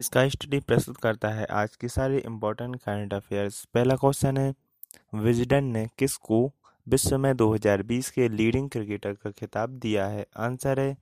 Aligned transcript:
इसका 0.00 0.28
स्टडी 0.28 0.58
प्रस्तुत 0.60 0.96
करता 0.96 1.28
है 1.28 1.44
आज 1.50 1.74
की 1.76 1.88
सारी 1.88 2.18
इंपॉर्टेंट 2.18 2.76
करंट 2.76 3.14
अफेयर्स 3.14 3.64
पहला 3.74 3.94
क्वेश्चन 3.96 4.36
है 4.36 4.54
विजडन 5.14 5.64
ने 5.64 5.84
किसको 5.98 6.38
विश्व 6.86 7.16
में 7.18 7.32
2020 7.36 8.10
के 8.10 8.28
लीडिंग 8.28 8.68
क्रिकेटर 8.70 9.12
का 9.12 9.30
खिताब 9.30 9.70
दिया 9.70 10.06
है? 10.06 10.26
आंसर 10.36 10.80
है 10.80 10.96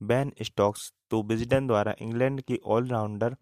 बैन 0.00 0.32
स्टॉक्स 0.42 0.92
तो 1.10 1.22
विजडन 1.22 1.66
द्वारा 1.66 1.94
इंग्लैंड 2.02 2.40
की 2.40 2.58
ऑलराउंडर 2.66 3.36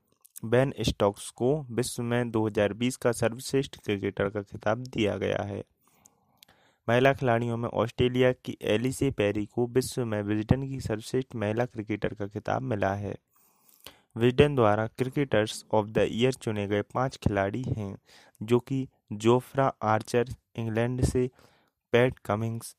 बैन 0.44 0.72
स्टॉक्स 0.80 1.28
को 1.30 1.50
विश्व 1.70 2.02
में 2.02 2.30
2020 2.30 2.96
का 2.96 3.12
सर्वश्रेष्ठ 3.12 3.76
क्रिकेटर 3.84 4.28
का 4.28 4.42
खिताब 4.42 4.84
दिया 4.86 5.16
गया 5.16 5.42
है। 5.42 5.62
महिला 6.88 7.12
खिलाड़ियों 7.12 7.56
में 7.56 7.68
ऑस्ट्रेलिया 7.68 8.32
की 8.32 8.56
एलिसे 8.62 9.10
पेरी 9.10 9.44
को 9.46 9.66
विश्व 9.66 10.04
में 10.04 10.22
विजडन 10.22 10.68
की 10.68 10.80
सर्वश्रेष्ठ 10.80 11.36
महिला 11.36 11.64
क्रिकेटर 11.64 12.14
का 12.14 12.26
खिताब 12.26 12.62
मिला 12.62 12.94
है। 12.94 13.14
विजडन 14.16 14.54
द्वारा 14.54 14.86
क्रिकेटर्स 14.86 15.64
ऑफ़ 15.72 15.86
द 15.86 16.08
ईयर 16.10 16.32
चुने 16.32 16.66
गए 16.66 16.82
पाँच 16.82 17.16
खिलाड़ी 17.16 17.62
हैं, 17.62 17.96
जो 18.42 18.58
कि 18.58 18.88
जोफ्रा 19.12 19.72
आर्चर, 19.82 20.28
इंग्लैंड 20.56 21.04
से, 21.04 21.30
पैट 21.92 22.18
कमिंग्स, 22.18 22.76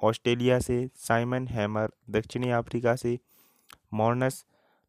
ऑस्ट्रेलिया 0.00 0.58
से, 0.58 0.90
साइमन 0.94 1.48
हैमर, 1.48 1.90
दक्षिणी 2.10 2.50
अफ्रीका 2.50 2.96
से, 2.96 3.18
मॉर्नस 3.94 4.44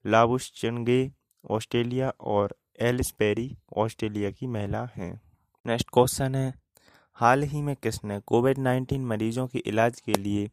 लाबुशचनगे 0.06 1.12
ऑस्ट्रेलिया 1.50 2.14
और 2.22 2.56
एलिस 2.80 3.12
पेरी 3.12 3.58
ऑस्ट्रेलिया 3.78 4.32
की 4.32 4.48
महिला 4.48 4.90
हैं। 4.96 5.22
नेक्स्ट 5.66 5.88
क्वेश्चन 5.94 6.36
है, 6.36 6.54
हाल 7.14 7.44
ही 7.44 7.62
में 7.62 7.76
किसने 7.76 8.20
कोविड 8.20 8.58
नाइन्टीन 8.58 9.06
मरीजों 9.06 9.48
के 9.48 9.60
इलाज 9.60 10.00
के 10.00 10.14
लिए 10.14 10.50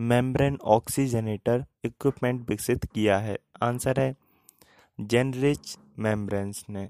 मेम्ब्रेन 0.00 0.58
ऑक्सीजनेटर 0.64 1.64
इक्विपमेंट 1.84 2.48
विकसित 2.48 2.84
किया 2.84 3.18
है? 3.18 3.38
आंसर 3.62 4.00
है 4.00 4.25
जेनरिच 4.98 5.76
मेम्ब्रेन्स 5.98 6.64
ने। 6.70 6.88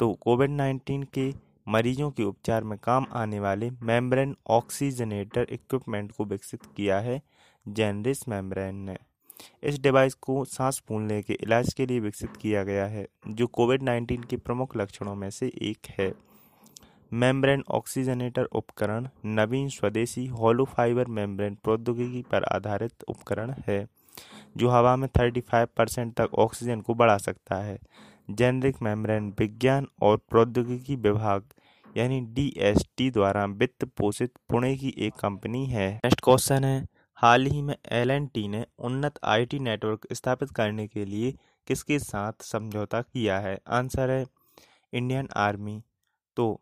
तो 0.00 0.12
कोविड 0.14 0.50
नाइन्टीन 0.50 1.02
के 1.02 1.32
मरीजों 1.68 2.10
के 2.10 2.22
उपचार 2.22 2.64
में 2.64 2.78
काम 2.78 3.06
आने 3.12 3.40
वाले 3.40 3.70
मेम्ब्रेन 3.82 4.36
ऑक्सीजनेटर 4.46 5.46
इक्विपमेंट 5.50 6.12
को 6.12 6.24
विकसित 6.24 6.60
किया 6.76 6.98
है 7.00 7.20
जेनरिस 7.68 8.28
मेम्ब्रेन 8.28 8.74
ने। 8.74 8.96
इस 9.62 9.80
डिवाइस 9.80 10.14
को 10.14 10.44
सांस 10.44 10.82
फूलने 10.88 11.22
के 11.22 11.32
इलाज 11.32 11.72
के 11.74 11.86
लिए 11.86 12.00
विकसित 12.00 12.36
किया 12.36 12.62
गया 12.62 12.86
है, 12.86 13.06
जो 13.28 13.46
कोविड 13.46 13.82
नाइन्टीन 13.82 14.22
के 14.22 14.36
प्रमुख 14.36 14.76
लक्षणों 14.76 15.14
में 15.14 15.30
से 15.30 15.52
एक 15.62 15.86
है। 15.98 16.12
मेम्ब्रेन 17.12 17.62
ऑक्सीजनेटर 17.68 18.44
उपकरण 18.44 19.08
नवीन 19.24 19.68
स्वदेशी 19.68 20.26
होलो 20.26 20.64
फाइबर 20.64 21.06
मेम्ब्रेन 21.06 21.54
प्रौद्योगिकी 21.54 22.22
पर 22.22 22.44
आधारित 22.44 23.04
उपकरण 23.08 23.54
है। 23.66 23.86
जो 24.56 24.68
हवा 24.68 24.96
में 24.96 25.08
35 25.08 25.66
परसेंट 25.76 26.14
तक 26.14 26.34
ऑक्सीजन 26.34 26.80
को 26.80 26.94
बढ़ा 26.94 27.16
सकता 27.18 27.56
है। 27.56 27.78
जेनरिक 28.30 28.82
मेम्ब्रेन 28.82 29.34
विज्ञान 29.38 29.86
और 30.02 30.16
प्रौद्योगिकी 30.16 30.96
विभाग, 30.96 31.44
यानी 31.96 32.20
डीएसटी 32.20 33.10
द्वारा 33.10 33.44
वित्त 33.44 33.84
पोषित 33.84 34.32
पुणे 34.50 34.76
की 34.76 34.94
एक 34.98 35.14
कंपनी 35.14 35.66
है। 35.66 35.94
नेक्स्ट 35.94 36.20
क्वेश्चन 36.20 36.64
है, 36.64 36.86
हाल 37.14 37.46
ही 37.46 37.62
में 37.62 37.76
एल 37.92 38.10
ने 38.36 38.66
उन्नत 38.78 39.14
आईटी 39.24 39.58
नेटवर्क 39.58 40.06
स्थापित 40.12 40.50
करने 40.50 40.86
के 40.88 41.04
लिए 41.04 41.34
किसके 41.66 41.98
साथ 41.98 42.32
समझौता 42.42 43.00
किया 43.02 43.38
है? 43.38 43.58
आंसर 43.68 44.10
है 44.10 44.26
इंडियन 44.92 45.28
आर्मी 45.36 45.82
तो 46.36 46.60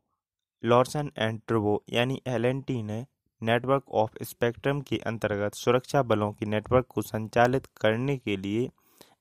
लॉर्सन 0.64 1.10
एंड 1.18 1.40
ट्रबो 1.46 1.84
यानी 1.92 2.22
एल 2.26 2.46
ने 2.68 3.06
नेटवर्क 3.42 3.82
ऑफ़ 3.90 4.22
स्पेक्ट्रम 4.22 4.80
के 4.80 4.96
अंतर्गत 4.96 5.54
सुरक्षा 5.54 6.02
बलों 6.02 6.32
की 6.32 6.46
नेटवर्क 6.46 6.86
को 6.88 7.02
संचालित 7.02 7.66
करने 7.80 8.16
के 8.16 8.36
लिए 8.36 8.68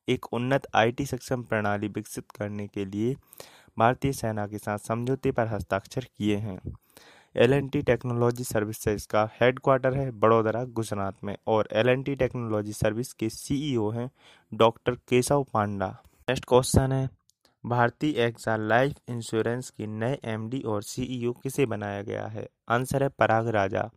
एक 0.09 0.25
उन्नत 0.33 0.67
आईटी 0.75 1.05
सक्षम 1.05 1.43
प्रणाली 1.43 1.87
विकसित 1.87 2.31
करने 2.31 2.67
के 2.67 2.85
लिए 2.85 3.15
भारतीय 3.77 4.11
सेना 4.11 4.45
के 4.47 4.57
साथ 4.57 4.77
समझौते 4.77 5.31
पर 5.31 5.47
हस्ताक्षर 5.47 6.05
किए 6.17 6.35
हैं। 6.35 6.59
एलएनटी 7.35 7.81
टेक्नोलॉजी 7.81 8.43
सर्विसेज़ 8.43 9.07
का 9.07 9.29
हेडक्वार्टर 9.41 9.93
है 9.93 10.09
बड़ोदरा, 10.11 10.63
गुजरात 10.63 11.23
में 11.23 11.35
और 11.47 11.67
एलएनटी 11.73 12.15
टेक्नोलॉजी 12.15 12.73
सर्विस 12.73 13.13
के 13.13 13.29
सीईओ 13.29 13.89
हैं 13.89 14.09
doctor 14.53 14.95
Keshav 15.09 15.43
Panda. 15.53 15.87
Next 16.29 16.45
question 16.45 16.91
है, 16.91 17.09
भारतीय 17.65 18.23
एक्सा 18.25 18.55
लाइफ 18.55 18.95
इंश्योरेंस 19.09 19.69
के 19.69 19.87
नए 19.87 20.17
एमडी 20.23 20.61
और 20.61 20.83
सीईओ 20.83 21.33
किसे 21.33 21.65
बनाया 21.65 22.01
गया 22.01 22.25
है? 22.27 22.47
आंसर 22.69 23.03
है 23.03 23.09
पराग 23.09 23.47
राजा। 23.47 23.89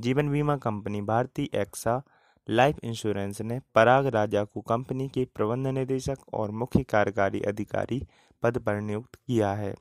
जीवन 0.00 0.28
बीमा 0.28 0.56
कंपनी 0.56 1.00
भारतीय 1.02 1.48
एक्सा 1.54 2.02
लाइफ 2.50 2.76
इंश्योरेंस 2.84 3.40
ने 3.40 3.60
पराग 3.74 4.06
राजा 4.06 4.44
को 4.44 4.60
कंपनी 4.60 5.08
के 5.08 5.24
प्रबंध 5.34 5.66
निदेशक 5.66 6.18
और 6.34 6.50
मुख्य 6.50 6.82
कार्यकारी 6.82 7.40
अधिकारी 7.40 8.06
पद 8.42 8.58
पर 8.58 8.80
नियुक्त 8.80 9.14
किया 9.14 9.52
है। 9.52 9.74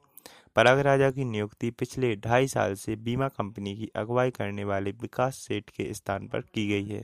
पराग 0.55 0.79
राजा 0.79 1.11
की 1.11 1.25
नियुक्ति 1.25 1.71
पिछले 1.71 2.15
ढाई 2.15 2.47
साल 2.47 2.73
से 2.73 2.95
बीमा 2.95 3.27
कंपनी 3.27 3.75
की 3.75 3.91
अगुवाई 3.95 4.31
करने 4.31 4.63
वाले 4.63 4.91
विकास 4.91 5.35
सेठ 5.35 5.69
के 5.69 5.93
स्थान 5.93 6.27
पर 6.27 6.41
की 6.41 6.67
गई 6.67 6.87
है, 6.87 7.03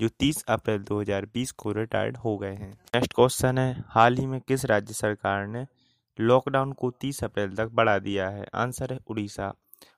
जो 0.00 0.08
30 0.08 0.44
अप्रैल 0.44 0.78
2020 0.78 1.50
को 1.52 1.72
रिटायर्ड 1.72 2.16
हो 2.16 2.38
गए 2.38 2.54
हैं। 2.54 2.72
नेक्स्ट 2.72 3.12
क्वेश्चन 3.12 3.58
है, 3.58 3.84
हाल 3.88 4.16
ही 4.16 4.26
में 4.26 4.40
किस 4.40 4.64
राज्य 4.64 4.94
सरकार 4.94 5.46
ने 5.46 5.66
लॉकडाउन 6.20 6.72
को 6.72 6.90
30 6.90 7.24
अप्रैल 7.24 7.56
तक 7.56 7.68
बढ़ा 7.68 7.98
दिया 7.98 8.28
है? 8.28 8.46
आंसर 8.54 8.92
है 8.92 8.98
उड़ीसा। 9.06 9.54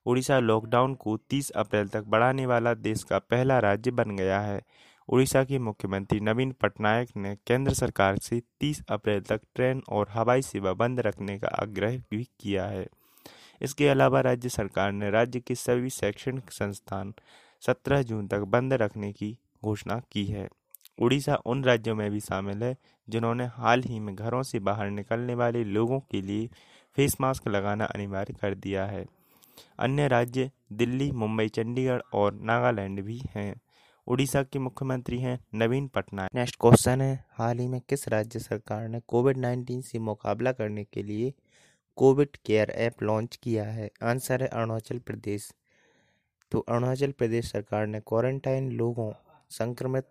उड़ीसा 0.06 0.38
लॉकडाउन 0.38 0.94
को 0.94 1.16
30 1.16 1.50
अप्रैल 1.50 1.88
तक 1.88 2.04
बढ़ाने 2.04 2.46
वाला 2.46 2.74
देश 2.74 3.02
का 3.02 3.18
पहला 3.18 3.58
राज्य 3.58 3.90
बन 3.90 4.16
गया 4.16 4.40
है। 4.40 4.62
उड़ीसा 5.08 5.44
के 5.44 5.58
मुख्यमंत्री 5.58 6.20
नवीन 6.20 6.52
पटनायक 6.52 7.08
ने 7.16 7.36
केंद्र 7.46 7.74
सरकार 7.74 8.18
से 8.18 8.42
30 8.60 8.82
अप्रैल 8.88 9.20
तक 9.20 9.40
ट्रेन 9.54 9.82
और 9.88 10.06
हवाई 10.10 10.42
सेवा 10.42 10.72
बंद 10.72 11.00
रखने 11.00 11.38
का 11.38 11.48
आग्रह 11.48 11.96
भी 12.10 12.28
किया 12.40 12.66
है। 12.66 12.86
इसके 13.62 13.88
अलावा 13.88 14.20
राज्य 14.20 14.48
सरकार 14.48 14.92
ने 14.92 15.10
राज्य 15.10 15.40
के 15.40 15.54
सभी 15.54 15.90
शैक्षणिक 15.90 16.50
संस्थान 16.50 17.14
17 17.62 18.02
जून 18.02 18.26
तक 18.26 18.38
बंद 18.38 18.72
रखने 18.72 19.12
की 19.12 19.38
घोषणा 19.64 20.02
की 20.12 20.24
है। 20.24 20.48
उड़ीसा 20.98 21.34
उन 21.46 21.64
राज्यों 21.64 21.94
में 21.94 22.10
भी 22.10 22.20
शामिल 22.20 22.62
है 22.62 22.76
जिन्होंने 23.08 23.44
हाल 23.46 23.82
ही 23.82 24.00
में 24.00 24.14
घरों 24.14 24.42
से 24.42 24.58
बाहर 24.58 24.90
निकलने 24.90 25.34
वाले 25.34 25.64
लोगों 25.64 26.00
के 26.00 26.22
लिए 26.22 26.48
फेस 26.96 27.16
मास्क 27.20 27.48
लगाना 27.48 27.84
अनिवार्य 27.84 28.34
कर 28.34 28.54
दिया 28.54 28.86
है। 28.86 29.06
अन्य 29.78 30.08
राज्य 30.08 30.50
दिल्ली, 30.72 31.12
मुंबई, 31.12 31.48
चंडीगढ़ 31.48 32.00
और 32.12 32.34
नागालैंड 32.34 33.00
भी 33.00 33.22
हैं। 33.34 33.54
उड़ीसा 34.06 34.42
के 34.42 34.58
मुख्यमंत्री 34.58 35.18
हैं 35.18 35.38
नवीन 35.54 35.88
पटनायक। 35.88 36.34
नेक्स्ट 36.34 36.56
क्वेश्चन 36.60 37.00
है, 37.00 37.24
हाल 37.30 37.58
ही 37.58 37.68
में 37.68 37.80
किस 37.88 38.08
राज्य 38.08 38.38
सरकार 38.38 38.88
ने 38.88 39.00
कोविड 39.00 39.36
नाइन्टीन 39.36 39.80
से 39.80 39.98
मुकाबला 39.98 40.52
करने 40.52 40.84
के 40.84 41.02
लिए 41.02 41.32
कोविड 41.96 42.28
केयर 42.44 42.70
ऐप 42.70 43.02
लॉन्च 43.02 43.36
किया 43.36 43.64
है? 43.64 43.90
आंसर 44.02 44.42
है 44.42 44.48
अरुणाचल 44.48 44.98
प्रदेश। 44.98 45.52
तो 46.50 46.58
अरुणाचल 46.58 47.10
प्रदेश 47.10 47.52
सरकार 47.52 47.86
ने 47.86 48.00
क्वारंटाइन 48.00 48.72
लोगों, 48.72 49.12
संक्रमित 49.50 50.04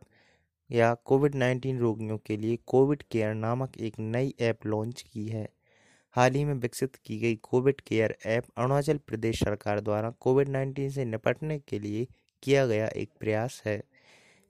या 0.71 0.93
कोविड 0.93 1.35
नाइन्टीन 1.35 1.79
रोगियों 1.79 2.17
के 2.17 2.37
लिए 2.37 2.57
कोविड 2.67 3.03
केयर 3.11 3.33
नामक 3.33 3.77
एक 3.77 3.93
नई 3.99 4.33
ऐप 4.39 4.65
लॉन्च 4.65 5.01
की 5.01 5.27
है। 5.27 5.49
हाल 6.15 6.33
ही 6.33 6.45
में 6.45 6.53
विकसित 6.53 6.95
की 6.95 7.17
गई 7.19 7.35
Covid 7.35 7.81
care 7.81 8.15
app 8.25 8.43
Arunachal 8.57 8.97
Pradesh 8.97 9.39
सरकार 9.39 9.79
द्वारा 9.79 10.09
कोविड 10.09 10.49
नाइन्टीन 10.49 10.89
से 10.89 11.05
निपटने 11.05 11.59
के 11.59 11.79
लिए 11.79 12.07
किया 12.43 12.65
गया 12.67 12.87
एक 12.87 13.09
प्रयास 13.19 13.61
है। 13.65 13.83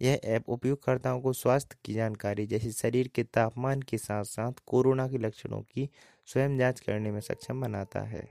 यह 0.01 0.19
ऐप 0.23 0.49
उपयोगकर्ताओं 0.49 1.21
को 1.21 1.33
स्वास्थ्य 1.33 1.77
की 1.85 1.93
जानकारी 1.93 2.45
जैसे 2.45 2.71
शरीर 2.71 3.07
के 3.07 3.23
तापमान 3.23 3.81
के 3.81 3.97
साथ 3.97 4.23
साथ 4.23 4.51
कोरोना 4.65 5.07
के 5.07 5.17
लक्षणों 5.17 5.61
की 5.61 5.89
स्वयं 6.25 6.57
जाँच 6.57 6.79
करने 6.79 7.11
में 7.11 7.19
सक्षम 7.19 7.61
बनाता 7.61 7.99
है। 7.99 8.27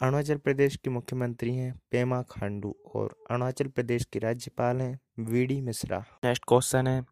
अरुणाचल 0.00 0.36
प्रदेश 0.36 0.76
के 0.76 0.90
मुख्यमंत्री 0.90 1.54
हैं 1.54 1.80
पेमा 1.90 2.22
खांडू 2.22 2.76
और 2.94 3.16
अरुणाचल 3.30 3.66
प्रदेश 3.66 4.04
के 4.04 4.18
राज्यपाल 4.18 4.80
हैं 4.80 4.98
V 5.18 5.44
D 5.46 5.60
Mishra. 5.60 6.04
Next 6.24 6.44
question 6.48 6.86
है 6.86 7.02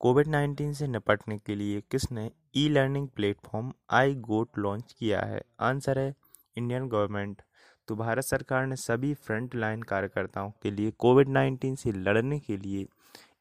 कोविड 0.00 0.26
नाइन्टीन 0.26 0.72
से 0.72 0.86
निपटने 0.86 1.38
के 1.38 1.54
लिए 1.54 1.80
किसने 1.80 2.30
e 2.56 2.68
learning 2.68 3.08
platform 3.08 3.72
iGOT 4.16 4.58
launch 4.58 4.92
किया 4.98 5.20
है। 5.20 5.40
आंसर 5.60 5.98
है 5.98 6.14
इंडियन 6.58 6.86
गवर्नमेंट 6.88 7.42
तो 7.88 7.96
भारत 7.96 8.24
सरकार 8.24 8.66
ने 8.66 8.76
सभी 8.76 9.12
फ्रंट 9.16 9.54
लाइन 9.54 9.82
कार्यकर्ताओं 9.82 10.50
के 10.62 10.70
लिए 10.70 10.90
कोविड 10.98 11.28
नाइन्टीन 11.28 11.74
से 11.76 11.92
लड़ने 11.92 12.38
के 12.40 12.56
लिए 12.56 12.86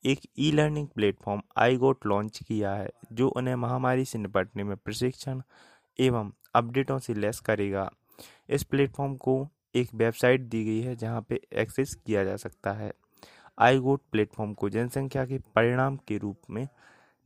एक 0.05 0.27
e 0.39 0.51
learning 0.51 0.87
platform 0.87 1.41
iGOT 1.77 2.05
launch 2.05 2.39
किया 2.39 2.73
है, 2.73 2.89
जो 3.13 3.27
उन्हें 3.29 3.55
महामारी 3.55 4.05
से 4.05 4.17
निपटने 4.17 4.63
में 4.63 4.75
प्रशिक्षण 4.77 5.41
एवं 5.99 6.31
अपडेटों 6.55 6.99
से 6.99 7.13
लेस 7.13 7.39
करेगा। 7.39 7.89
इस 8.49 8.63
प्लेटफॉर्म 8.63 9.15
को 9.17 9.47
एक 9.75 9.93
वेबसाइट 9.95 10.41
दी 10.41 10.63
गई 10.65 10.81
है, 10.81 10.95
जहाँ 10.95 11.25
पे 11.29 11.41
एक्सेस 11.53 11.95
किया 11.95 12.23
जा 12.23 12.35
सकता 12.37 12.73
है। 12.73 12.91
आई 13.59 13.79
गोट 13.79 14.01
प्लेटफॉर्म 14.11 14.53
को 14.53 14.69
जनसंख्या 14.69 15.25
के 15.25 15.39
परिणाम 15.55 15.97
के 16.07 16.17
रूप 16.17 16.41
में 16.49 16.67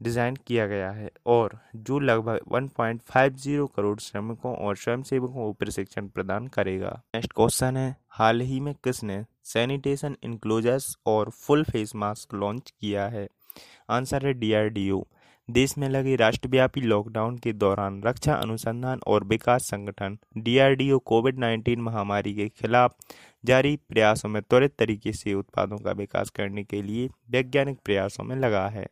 डिज़ाइन 0.02 0.36
किया 0.48 0.68
गया 0.68 0.92
है 0.92 1.10
और 1.26 1.58
जो 1.76 2.00
लगभग 2.00 2.40
1.50 2.52 3.68
करोड़ 3.76 4.00
श्रमिकों 4.00 4.56
और 4.56 4.76
स्वयंसेवकों 4.76 5.34
को 5.34 5.52
प्रशिक्षण 5.54 6.08
प्रदान 6.08 6.48
करेगा। 6.48 7.02
नेक्स्ट 7.16 7.34
क्वेश्चन 7.34 7.78
है, 7.78 7.96
हाल 8.10 8.42
ही 8.42 8.60
में 8.60 8.74
किसने 8.74 9.24
सैनिटेशन 9.44 10.16
इंक्लोजर्स 10.24 10.96
और 11.06 11.30
फुल 11.30 11.64
फेस 11.64 11.96
मास्क 11.96 12.34
लॉन्च 12.34 12.74
किया 12.82 13.08
है? 13.08 13.28
आंसर 13.90 14.26
है 14.26 14.34
डीआरडीओ। 14.34 15.04
देश 15.50 15.78
में 15.78 15.88
लगे 15.90 16.16
राष्ट्रव्यापी 16.16 16.82
लॉकडाउन 16.82 17.38
के 17.38 17.54
दौरान 17.54 18.02
रक्षा 18.04 18.34
अनुसंधान 18.34 19.00
और 19.08 19.24
विकास 19.24 19.64
संगठन 19.64 20.18
डीआरडीओ 20.38 21.00
कोविड 21.00 21.40
19 21.40 21.78
महामारी 21.78 22.34
के 22.34 22.48
खिलाफ 22.50 22.96
जारी 23.46 23.76
प्रयासों 23.90 24.30
में 24.30 24.42
त्वरित 24.42 24.76
तरीके 24.80 25.14
से 25.14 25.34
उत्पादों 25.34 25.78
का 25.78 25.92
विकास 25.92 26.30
करने 26.30 26.64
के 26.64 26.82
लिए 26.82 27.10
वैज्ञानिक 27.32 27.78
प्रयासों 27.86 28.24
में 28.24 28.36
लगा 28.36 28.68
है। 28.68 28.86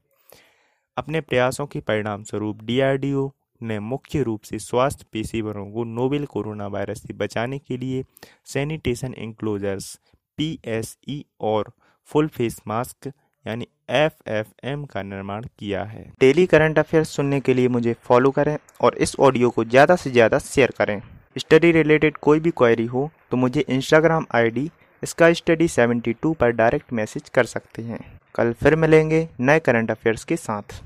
अपने 0.98 1.20
प्रयासों 1.22 1.66
के 1.66 1.80
परिणाम 1.80 2.24
स्वरूप 2.24 2.64
डीआरडीओ 2.64 3.30
ने 3.62 3.80
मुख्य 3.82 4.22
रूप 4.24 4.42
से 4.44 4.60
स्वास्थ्य 4.60 5.06
पेशेवरों 5.14 5.66
को 5.72 5.84
नोवेल 5.86 6.26
कोरोना 6.26 6.68
वायरस 6.68 7.02
से 7.02 7.14
बचाने 7.16 7.60
के 7.60 7.78
लिए 7.78 8.04
सैनिटेशन 8.46 9.14
इंक्लोजर्स 9.16 9.94
पीएसई 10.38 11.24
और 11.42 11.72
फुल 12.10 12.28
फेस 12.28 12.58
मास्क 12.68 13.12
यानी 13.46 13.68
एफ़ 13.92 14.30
एफ़ 14.30 14.48
एम 14.64 14.84
का 14.86 15.02
निर्माण 15.04 15.46
किया 15.60 15.84
है। 15.84 16.04
डेली 16.20 16.46
करंट 16.46 16.80
अफेयर्स 16.80 17.10
सुनने 17.10 17.40
के 17.40 17.54
लिए 17.54 17.68
मुझे 17.68 17.96
फॉलो 18.04 18.32
करें 18.32 18.58
और 18.82 18.98
इस 18.98 19.16
ऑडियो 19.20 19.50
को 19.50 19.64
ज़्यादा 19.66 19.96
से 19.96 20.12
ज़्यादा 20.12 20.40
शेयर 20.40 20.74
करें। 20.78 21.02
स्टडी 21.38 21.72
रिलेटेड 21.72 22.18
कोई 22.20 22.40
भी 22.40 22.52
क्वेरी 22.58 22.86
हो 22.86 23.10
तो 23.32 23.38
मुझे 23.38 23.66
इंस्टाग्राम 23.70 24.26
आईडी 24.36 24.70
इसका 25.04 25.32
स्टडी 25.34 25.68
72 25.70 26.34
पर 26.36 26.52
डायरेक्ट 26.52 26.94
मैसेज 26.94 27.30
कर 27.30 27.46
सकते 27.46 27.82
हैं। 27.82 28.00
कल 28.38 28.52
फिर 28.54 28.76
मिलेंगे 28.76 29.28
नए 29.40 29.60
करंट 29.60 29.92
अफेयर्स 29.92 30.24
के 30.24 30.36
साथ। 30.38 30.82